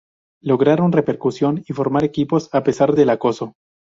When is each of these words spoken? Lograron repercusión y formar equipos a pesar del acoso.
Lograron 0.41 0.91
repercusión 0.93 1.63
y 1.69 1.73
formar 1.73 2.03
equipos 2.03 2.49
a 2.53 2.63
pesar 2.63 2.93
del 2.93 3.11
acoso. 3.11 3.53